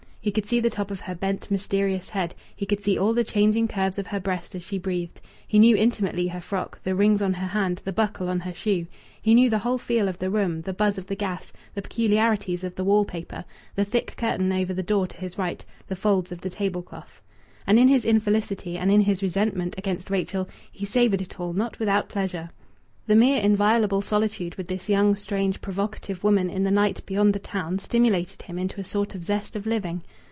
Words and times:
He 0.23 0.29
could 0.29 0.45
see 0.45 0.59
the 0.59 0.69
top 0.69 0.91
of 0.91 0.99
her 1.01 1.15
bent, 1.15 1.49
mysterious 1.49 2.09
head; 2.09 2.35
he 2.55 2.67
could 2.67 2.83
see 2.83 2.95
all 2.95 3.11
the 3.15 3.23
changing 3.23 3.67
curves 3.67 3.97
of 3.97 4.05
her 4.05 4.19
breast 4.19 4.53
as 4.53 4.63
she 4.63 4.77
breathed. 4.77 5.19
He 5.47 5.57
knew 5.57 5.75
intimately 5.75 6.27
her 6.27 6.41
frock, 6.41 6.79
the 6.83 6.93
rings 6.93 7.23
on 7.23 7.33
her 7.33 7.47
hand, 7.47 7.81
the 7.85 7.91
buckle 7.91 8.29
on 8.29 8.41
her 8.41 8.53
shoe. 8.53 8.85
He 9.19 9.33
knew 9.33 9.49
the 9.49 9.57
whole 9.57 9.79
feel 9.79 10.07
of 10.07 10.19
the 10.19 10.29
room 10.29 10.61
the 10.61 10.73
buzz 10.75 10.99
of 10.99 11.07
the 11.07 11.15
gas, 11.15 11.51
the 11.73 11.81
peculiarities 11.81 12.63
of 12.63 12.75
the 12.75 12.83
wall 12.83 13.03
paper, 13.03 13.43
the 13.73 13.83
thick 13.83 14.15
curtain 14.15 14.53
over 14.53 14.75
the 14.75 14.83
door 14.83 15.07
to 15.07 15.17
his 15.17 15.39
right, 15.39 15.65
the 15.87 15.95
folds 15.95 16.31
of 16.31 16.41
the 16.41 16.51
table 16.51 16.83
cloth. 16.83 17.23
And 17.65 17.79
in 17.79 17.87
his 17.87 18.05
infelicity 18.05 18.77
and 18.77 18.91
in 18.91 19.01
his 19.01 19.23
resentment 19.23 19.73
against 19.75 20.11
Rachel 20.11 20.47
he 20.71 20.85
savoured 20.85 21.23
it 21.23 21.39
all 21.39 21.53
not 21.53 21.79
without 21.79 22.09
pleasure. 22.09 22.51
The 23.07 23.15
mere 23.15 23.41
inviolable 23.41 24.01
solitude 24.03 24.55
with 24.55 24.67
this 24.67 24.87
young, 24.87 25.15
strange, 25.15 25.59
provocative 25.59 26.23
woman 26.23 26.51
in 26.51 26.63
the 26.63 26.71
night 26.71 27.03
beyond 27.05 27.33
the 27.33 27.39
town 27.39 27.79
stimulated 27.79 28.43
him 28.43 28.59
into 28.59 28.79
a 28.79 28.83
sort 28.85 29.15
of 29.15 29.23
zest 29.23 29.55
of 29.55 29.65
living. 29.65 30.03